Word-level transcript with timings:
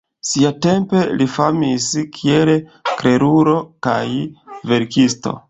Siatempe 0.27 1.01
li 1.19 1.27
famis 1.33 1.89
kiel 2.15 2.53
klerulo 2.89 3.55
kaj 3.91 4.03
verkisto. 4.75 5.37